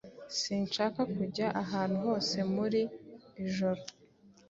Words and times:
Sinshaka 0.39 1.01
kujya 1.15 1.47
ahantu 1.63 1.95
hose 2.05 2.37
muri 2.55 2.81
iri 3.37 3.49
joro. 3.55 3.81